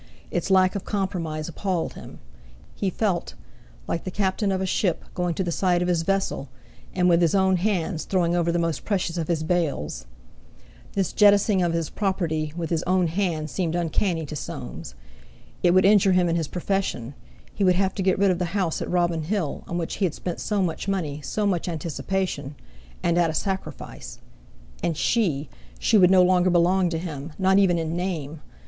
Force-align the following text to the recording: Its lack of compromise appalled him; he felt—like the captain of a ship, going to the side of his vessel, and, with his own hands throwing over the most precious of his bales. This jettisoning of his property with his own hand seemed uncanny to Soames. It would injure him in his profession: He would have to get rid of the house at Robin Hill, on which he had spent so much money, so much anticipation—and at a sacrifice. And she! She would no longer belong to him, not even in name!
Its 0.31 0.49
lack 0.49 0.73
of 0.73 0.83
compromise 0.83 1.47
appalled 1.47 1.93
him; 1.93 2.17
he 2.73 2.89
felt—like 2.89 4.03
the 4.03 4.09
captain 4.09 4.51
of 4.51 4.59
a 4.59 4.65
ship, 4.65 5.05
going 5.13 5.35
to 5.35 5.43
the 5.43 5.51
side 5.51 5.79
of 5.83 5.87
his 5.87 6.01
vessel, 6.01 6.49
and, 6.95 7.07
with 7.07 7.21
his 7.21 7.35
own 7.35 7.57
hands 7.57 8.03
throwing 8.05 8.35
over 8.35 8.51
the 8.51 8.57
most 8.57 8.83
precious 8.83 9.15
of 9.15 9.27
his 9.27 9.43
bales. 9.43 10.07
This 10.93 11.13
jettisoning 11.13 11.61
of 11.61 11.73
his 11.73 11.91
property 11.91 12.51
with 12.57 12.71
his 12.71 12.81
own 12.87 13.05
hand 13.09 13.51
seemed 13.51 13.75
uncanny 13.75 14.25
to 14.25 14.35
Soames. 14.35 14.95
It 15.61 15.69
would 15.75 15.85
injure 15.85 16.13
him 16.13 16.27
in 16.27 16.35
his 16.35 16.47
profession: 16.47 17.13
He 17.53 17.63
would 17.63 17.75
have 17.75 17.93
to 17.93 18.01
get 18.01 18.17
rid 18.17 18.31
of 18.31 18.39
the 18.39 18.57
house 18.57 18.81
at 18.81 18.89
Robin 18.89 19.21
Hill, 19.25 19.63
on 19.67 19.77
which 19.77 19.97
he 19.97 20.05
had 20.05 20.15
spent 20.15 20.39
so 20.39 20.63
much 20.63 20.87
money, 20.87 21.21
so 21.21 21.45
much 21.45 21.69
anticipation—and 21.69 23.17
at 23.19 23.29
a 23.29 23.35
sacrifice. 23.35 24.17
And 24.81 24.97
she! 24.97 25.47
She 25.77 25.95
would 25.99 26.09
no 26.09 26.23
longer 26.23 26.49
belong 26.49 26.89
to 26.89 26.97
him, 26.97 27.33
not 27.37 27.59
even 27.59 27.77
in 27.77 27.95
name! 27.95 28.39